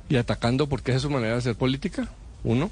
[0.09, 2.09] y atacando porque esa es su manera de hacer política,
[2.43, 2.71] uno,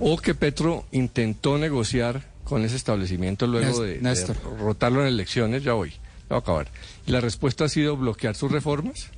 [0.00, 5.74] o que Petro intentó negociar con ese establecimiento luego de, de rotarlo en elecciones, ya
[5.74, 5.96] voy, ya
[6.30, 6.68] voy a acabar.
[7.06, 9.10] Y la respuesta ha sido bloquear sus reformas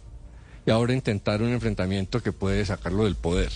[0.66, 3.51] y ahora intentar un enfrentamiento que puede sacarlo del poder.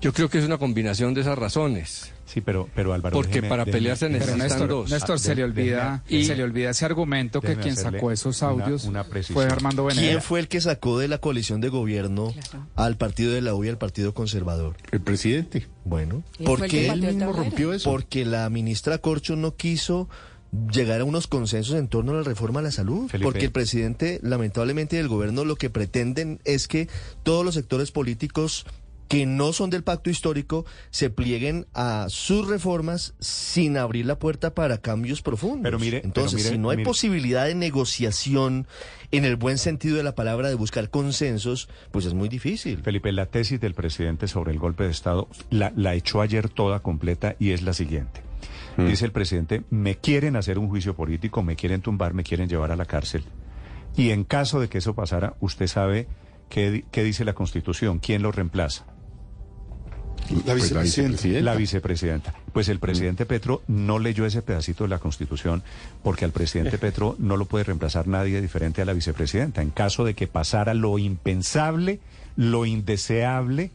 [0.00, 2.12] Yo creo que es una combinación de esas razones.
[2.32, 4.90] Sí, pero, pero Álvaro, Porque déjeme- para déjeme- pelear se déjeme- Pero necesitan Néstor, dos.
[4.90, 8.12] Néstor, Ah, se le de- olvida, déjeme- se le olvida ese argumento que quien sacó
[8.12, 10.20] esos audios una fue Armando ¿Quién Venera.
[10.20, 12.66] fue el que sacó de la coalición de gobierno Claro.
[12.76, 14.76] al partido de la U y al partido conservador?
[14.92, 15.66] El presidente.
[15.84, 16.88] Bueno, ¿por qué?
[16.88, 17.90] Él mismo rompió eso.
[17.90, 20.08] Porque la ministra Corcho no quiso
[20.72, 23.08] llegar a unos consensos en torno a la reforma a la salud.
[23.08, 23.24] Felipe.
[23.24, 26.88] Porque el presidente, lamentablemente, y el gobierno lo que pretenden es que
[27.22, 28.66] todos los sectores políticos
[29.10, 34.54] que no son del pacto histórico se plieguen a sus reformas sin abrir la puerta
[34.54, 35.64] para cambios profundos.
[35.64, 38.68] Pero mire- pero Entonces, mire- si no hay mire- posibilidad de negociación
[39.10, 42.82] en el buen sentido de la palabra de buscar consensos, pues es muy difícil.
[42.84, 46.78] Felipe, la tesis del presidente sobre el golpe de Estado la, la echó ayer toda
[46.78, 48.22] completa y es la siguiente.
[48.76, 52.70] Dice el presidente, me quieren hacer un juicio político, me quieren tumbar, me quieren llevar
[52.70, 53.24] a la cárcel.
[53.96, 56.06] Y en caso de que eso pasara, usted sabe
[56.48, 58.86] qué, qué dice la Constitución, quién lo reemplaza.
[60.46, 61.40] La vicepresidenta.
[61.40, 62.34] La vicepresidenta.
[62.52, 65.62] Pues el presidente Petro no leyó ese pedacito de la Constitución
[66.02, 69.62] porque al presidente Petro no lo puede reemplazar nadie diferente a la vicepresidenta.
[69.62, 72.00] En caso de que pasara lo impensable,
[72.36, 73.70] lo indeseable,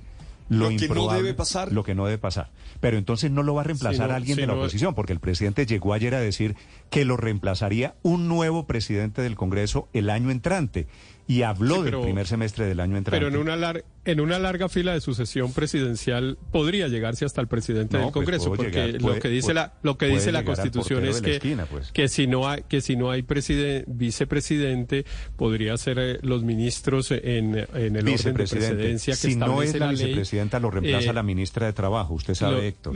[0.49, 1.71] lo, que no debe pasar.
[1.71, 2.49] Lo que no debe pasar.
[2.79, 5.93] Pero entonces no lo va a reemplazar alguien de la oposición, porque el presidente llegó
[5.93, 6.55] ayer a decir
[6.89, 10.87] que lo reemplazaría un nuevo presidente del Congreso el año entrante
[11.27, 13.25] y habló del primer semestre del año entrante.
[13.25, 13.73] Pero en una,
[14.05, 18.53] en una larga fila de sucesión presidencial podría llegarse hasta el presidente del pues Congreso,
[18.53, 21.39] porque lo que dice la lo que dice la Constitución es que,
[21.69, 21.91] pues.
[21.91, 23.25] que si no hay que si no hay
[23.87, 29.61] vicepresidente podría ser eh, los ministros en, en el orden de presidencia que si no
[29.61, 32.95] es la, vicepresidenta lo reemplaza eh, la ministra de Trabajo, usted sabe, Héctor.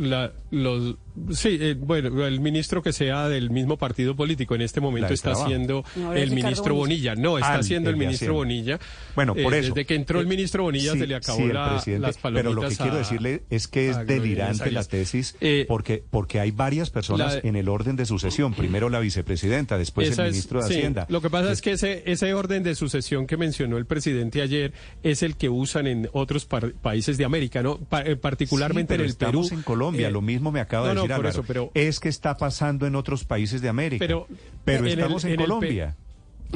[0.51, 0.95] los,
[1.31, 5.35] sí, eh, bueno, el ministro que sea del mismo partido político en este momento está
[5.35, 8.79] siendo el ministro Bonilla, no, está siendo el ministro ministro Bonilla.
[9.15, 9.69] Bueno, por eh, eso.
[9.69, 12.19] Desde que entró el ministro Bonilla se le acabó la, las palomitas.
[12.21, 16.51] Pero lo que quiero decirle es que es delirante la tesis eh, porque, porque hay
[16.51, 18.53] varias personas en el orden de sucesión.
[18.53, 21.05] Primero la vicepresidenta, después el ministro de Hacienda.
[21.09, 24.73] Lo que pasa es que ese, ese orden de sucesión que mencionó el presidente ayer
[25.03, 27.79] es el que usan en otros países de América, ¿no?
[28.21, 29.59] particularmente en el estamos Perú.
[29.59, 31.43] en Colombia, lo mismo me acaba de decir Álvaro.
[31.47, 34.03] pero, es que está pasando en otros países de América.
[34.05, 34.27] Pero,
[34.65, 35.95] pero estamos en, Colombia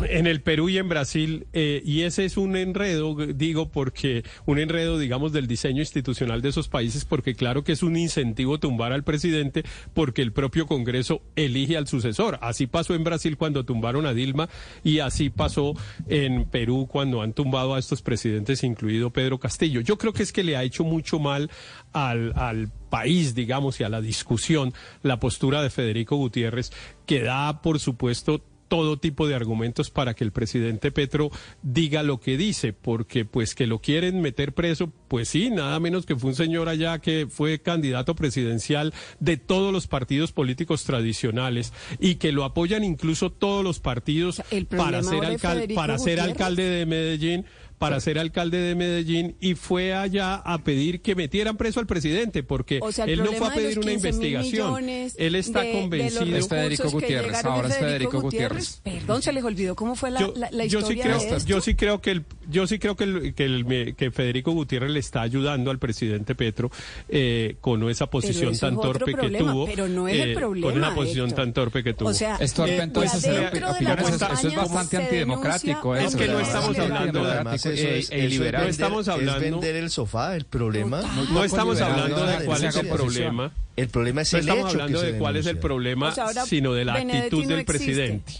[0.01, 4.59] en el Perú y en Brasil, eh, y ese es un enredo, digo, porque un
[4.59, 8.91] enredo, digamos, del diseño institucional de esos países, porque claro que es un incentivo tumbar
[8.91, 12.39] al presidente, porque el propio Congreso elige al sucesor.
[12.41, 14.49] Así pasó en Brasil cuando tumbaron a Dilma,
[14.83, 15.73] y así pasó
[16.07, 19.81] en Perú cuando han tumbado a estos presidentes, incluido Pedro Castillo.
[19.81, 21.51] Yo creo que es que le ha hecho mucho mal
[21.91, 26.71] al, al país, digamos, y a la discusión, la postura de Federico Gutiérrez,
[27.05, 31.29] que da, por supuesto, todo tipo de argumentos para que el presidente Petro
[31.61, 36.07] diga lo que dice, porque pues que lo quieren meter preso, pues sí, nada menos
[36.07, 41.71] que fue un señor allá que fue candidato presidencial de todos los partidos políticos tradicionales
[41.99, 44.41] y que lo apoyan incluso todos los partidos
[44.75, 47.45] para ser, alcalde, para ser alcalde de Medellín
[47.83, 52.41] para ser alcalde de Medellín y fue allá a pedir que metieran preso al presidente
[52.41, 54.87] porque él no fue a pedir una investigación.
[54.87, 56.37] Él está convencido.
[56.37, 58.79] es Federico Gutiérrez, ahora es Federico Gutiérrez.
[58.83, 61.45] Perdón, se les olvidó cómo fue la, yo, la, historia sí creo, de esto.
[61.45, 64.91] Yo sí creo que el, yo sí creo que, el, que, el, que Federico Gutiérrez
[64.91, 66.71] le está ayudando al presidente Petro
[67.09, 69.65] eh, con esa posición tan torpe que tuvo.
[69.65, 70.71] Pero no es el eh, problema.
[70.71, 72.09] Con esa posición tan torpe que tuvo.
[72.09, 75.97] O sea, es torpe, entonces, eh, eso es bastante antidemocrático.
[75.97, 77.43] Es que no estamos hablando de
[77.73, 81.01] es, no estamos hablando, es vender el sofá, el problema.
[81.31, 83.51] No, estamos hablando de cuál es el problema.
[83.75, 86.13] El problema es no el estamos hablando de cuál es el problema,
[86.45, 88.33] sino de la actitud del presidente.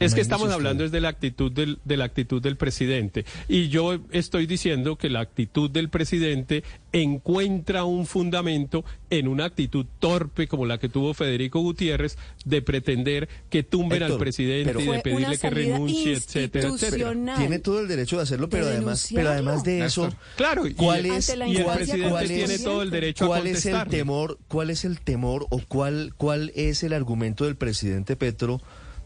[0.00, 3.26] Es que estamos hablando es de la actitud del, de la actitud del presidente.
[3.48, 9.84] Y yo estoy diciendo que la actitud del presidente encuentra un fundamento en una actitud
[9.98, 15.00] torpe como la que tuvo Federico Gutiérrez de pretender que tumben al presidente y de
[15.00, 17.36] pedirle que renuncie, etcétera, etcétera.
[17.36, 21.28] Tiene todo el derecho de hacerlo, pero además, pero además de eso, claro, ¿cuál es,
[21.28, 25.00] y el presidente tiene todo el derecho ¿cuál a es el temor, cuál es el
[25.00, 28.60] temor o cuál cuál es el argumento del presidente Petro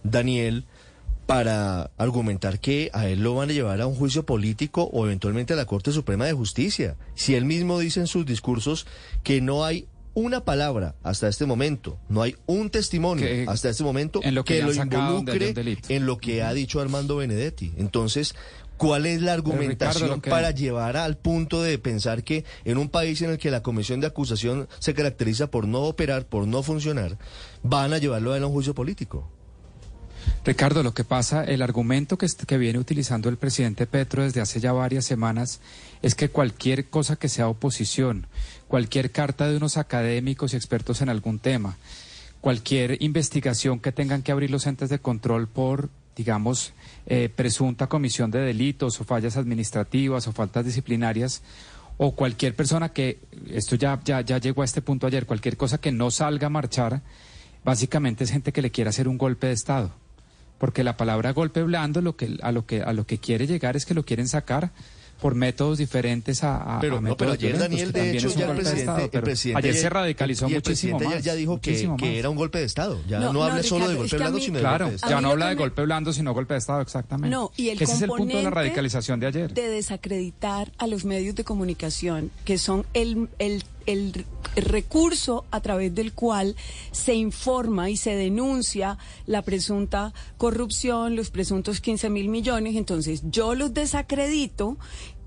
[0.04, 0.66] Daniel
[1.26, 5.54] para argumentar que a él lo van a llevar a un juicio político o eventualmente
[5.54, 6.96] a la Corte Suprema de Justicia.
[7.14, 8.86] Si él mismo dice en sus discursos
[9.22, 14.20] que no hay una palabra hasta este momento, no hay un testimonio hasta este momento
[14.22, 15.54] en lo que, lo involucre
[15.88, 17.72] en lo que ha dicho Armando Benedetti.
[17.76, 18.34] Entonces,
[18.76, 23.30] ¿Cuál es la argumentación para llevar al punto de pensar que en un país en
[23.30, 27.16] el que la comisión de acusación se caracteriza por no operar, por no funcionar,
[27.62, 29.30] van a llevarlo a un juicio político?
[30.44, 34.72] Ricardo, lo que pasa, el argumento que, viene utilizando el presidente Petro desde hace ya
[34.72, 35.60] varias semanas
[36.02, 38.26] es que cualquier cosa que sea oposición,
[38.68, 41.78] cualquier carta de unos académicos y expertos en algún tema,
[42.42, 46.74] cualquier investigación que tengan que abrir los entes de control por, digamos,
[47.06, 51.42] eh, presunta comisión de delitos o fallas administrativas o faltas disciplinarias,
[51.96, 53.18] o cualquier persona que,
[53.50, 56.50] esto ya, ya, ya llegó a este punto ayer, cualquier cosa que no salga a
[56.50, 57.00] marchar,
[57.64, 60.03] básicamente es gente que le quiere hacer un golpe de Estado
[60.58, 63.76] porque la palabra golpe blando lo que, a, lo que, a lo que quiere llegar
[63.76, 64.70] es que lo quieren sacar
[65.20, 69.54] por métodos diferentes a, a, pero, no, pero ayer Daniel de hecho ya el presidente,
[69.54, 73.00] ayer se radicalizó muchísimo más ya dijo que, que, era un golpe de estado.
[73.08, 75.48] Ya no, habla solo de golpe blando sino de claro golpe de ya no habla
[75.48, 77.34] de golpe blando sino golpe de estado exactamente.
[77.34, 79.54] No y el ese es el punto de la radicalización de ayer.
[79.54, 84.24] de desacreditar a los medios de comunicación que son el, el el
[84.56, 86.56] recurso a través del cual
[86.92, 92.76] se informa y se denuncia la presunta corrupción, los presuntos 15 mil millones.
[92.76, 94.78] Entonces yo los desacredito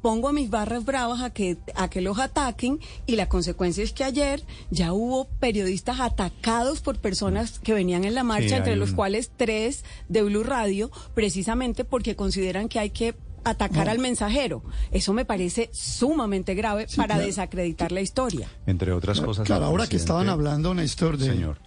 [0.01, 3.93] pongo a mis barras bravas a que, a que los ataquen y la consecuencia es
[3.93, 8.93] que ayer ya hubo periodistas atacados por personas que venían en la marcha, entre los
[8.93, 13.15] cuales tres de Blue Radio, precisamente porque consideran que hay que
[13.49, 14.63] atacar al mensajero.
[14.91, 18.49] Eso me parece sumamente grave para desacreditar la historia.
[18.65, 19.45] Entre otras cosas.
[19.45, 21.25] Claro, ahora que estaban hablando, Néstor, de...
[21.25, 21.59] Señor.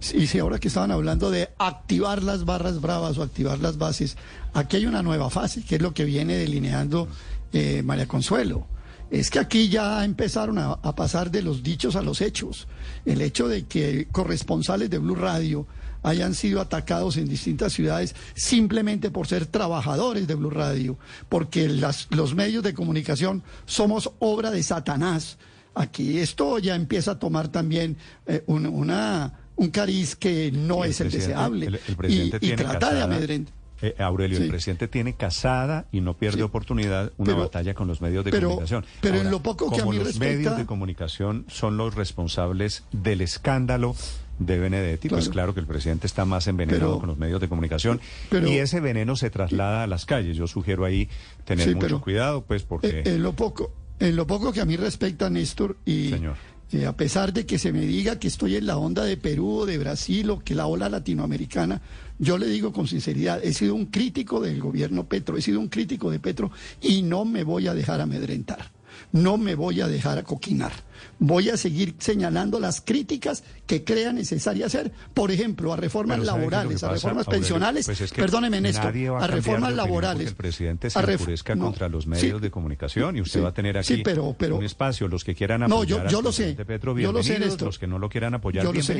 [0.00, 4.16] Sí, sí, ahora que estaban hablando de activar las barras bravas o activar las bases,
[4.52, 7.06] aquí hay una nueva fase, que es lo que viene delineando
[7.52, 8.66] eh, María Consuelo.
[9.12, 12.66] Es que aquí ya empezaron a, a pasar de los dichos a los hechos.
[13.04, 15.68] El hecho de que corresponsales de Blue Radio
[16.02, 22.08] hayan sido atacados en distintas ciudades simplemente por ser trabajadores de Blue Radio, porque las,
[22.10, 25.38] los medios de comunicación somos obra de Satanás.
[25.74, 31.00] Aquí esto ya empieza a tomar también eh, un, una, un cariz que no es
[31.00, 33.62] el deseable el, presidente y, y trata de amedrentar.
[33.82, 34.44] Eh, Aurelio, sí.
[34.44, 36.42] el presidente tiene casada y no pierde sí.
[36.42, 38.84] oportunidad una pero, batalla con los medios de pero, comunicación.
[39.00, 40.36] Pero Ahora, en lo poco que a mí los respecta...
[40.36, 43.96] medios de comunicación son los responsables del escándalo
[44.38, 45.20] de Benedetti, claro.
[45.20, 48.48] pues claro que el presidente está más envenenado pero, con los medios de comunicación pero,
[48.48, 50.36] y ese veneno se traslada a las calles.
[50.36, 51.08] Yo sugiero ahí
[51.44, 53.00] tener sí, mucho cuidado, pues porque...
[53.00, 56.10] En, en, lo poco, en lo poco que a mí respecta, Néstor, y...
[56.10, 56.36] Señor.
[56.72, 59.58] Eh, a pesar de que se me diga que estoy en la onda de Perú
[59.58, 61.82] o de Brasil o que la ola latinoamericana,
[62.18, 65.68] yo le digo con sinceridad, he sido un crítico del gobierno Petro, he sido un
[65.68, 68.70] crítico de Petro y no me voy a dejar amedrentar,
[69.12, 70.72] no me voy a dejar acoquinar.
[71.18, 76.82] Voy a seguir señalando las críticas que crea necesaria hacer, por ejemplo, a reformas laborales,
[76.82, 80.28] a reformas pensionales, Pues es que perdóneme Néstor, a, a, reformas laborales.
[80.28, 83.42] El presidente se a enfurezca no, contra los medios sí, de comunicación y usted sí,
[83.42, 85.08] va a tener aquí sí, pero, pero, un espacio.
[85.08, 87.52] Los que quieran no, apoyar yo, yo al lo sé, Petro, yo lo sé, bienvenidos.
[87.54, 87.66] Néstor.
[87.66, 88.94] los que no lo quieran apoyar, Yo lo sé.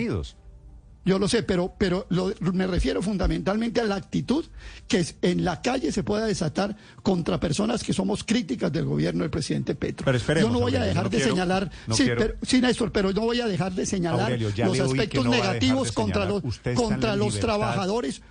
[1.04, 4.44] Yo lo sé, pero, pero lo, me refiero fundamentalmente a la actitud
[4.86, 9.30] que en la calle se pueda desatar contra personas que somos críticas del gobierno del
[9.30, 10.04] presidente Petro.
[10.04, 12.60] Pero esperemos, yo no voy a dejar no de quiero, señalar, no sí, pero, sí,
[12.60, 16.44] Néstor, pero no voy a dejar de señalar Aurelio, los aspectos de negativos contra los,
[16.44, 17.48] Usted contra los libertad.
[17.48, 18.22] trabajadores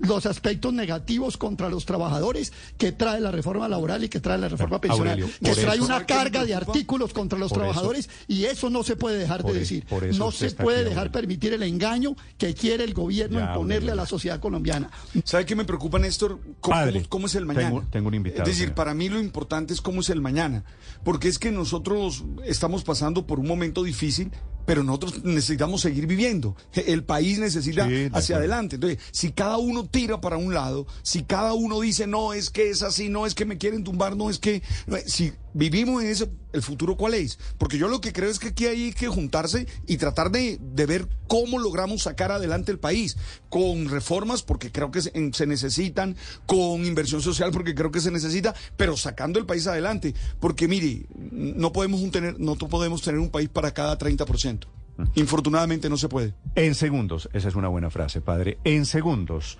[0.00, 4.48] los aspectos negativos contra los trabajadores que trae la reforma laboral y que trae la
[4.48, 8.44] reforma pensional, Aurelio, que trae eso- una carga de artículos contra los eso- trabajadores y
[8.44, 9.86] eso no se puede dejar de e- decir.
[9.88, 11.12] eso No se puede aquí, dejar Aurelio.
[11.12, 13.92] permitir el engaño que quiere el gobierno Ya, imponerle Aurelio.
[13.92, 14.90] a la sociedad colombiana.
[15.24, 16.40] ¿Sabe qué me preocupa, Néstor?
[16.60, 17.68] ¿Cómo, Padre, cómo- cómo es el mañana?
[17.68, 18.74] tengo- tengo un invitado, Es decir, señor.
[18.74, 20.64] para mí lo importante es cómo es el mañana.
[21.04, 24.32] Porque es que nosotros estamos pasando por un momento difícil,
[24.64, 26.56] pero nosotros necesitamos seguir viviendo.
[26.74, 28.76] El país necesita Sí, hacia adelante.
[28.76, 32.70] Entonces, si cada uno tira para un lado, si cada uno dice, no, es que
[32.70, 34.62] es así, no, es que me quieren tumbar, no, es que...
[34.86, 37.38] no, si vivimos en ese, ¿el futuro cuál es?
[37.58, 40.86] Porque yo lo que creo es que aquí hay que juntarse y tratar de, de
[40.86, 43.16] ver cómo logramos sacar adelante el país,
[43.48, 48.10] con reformas, porque creo que se, se necesitan, con inversión social, porque creo que se
[48.10, 50.14] necesita, pero sacando el país adelante.
[50.40, 54.66] Porque mire, no podemos, un tener, no podemos tener un país para cada 30%.
[55.14, 56.34] Infortunadamente no se puede.
[56.54, 58.58] En segundos, esa es una buena frase, padre.
[58.64, 59.58] En segundos,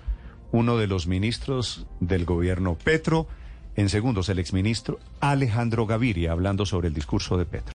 [0.51, 3.27] uno de los ministros del gobierno Petro,
[3.75, 7.71] en segundos el exministro Alejandro Gaviria, hablando sobre el discurso de Petro.